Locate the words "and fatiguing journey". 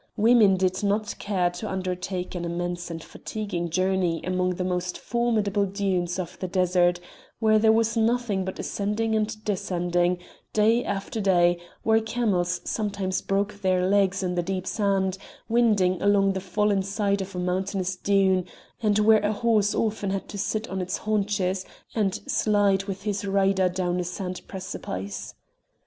2.89-4.19